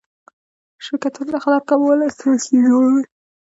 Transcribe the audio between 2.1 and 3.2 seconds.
ستراتیژي جوړوي.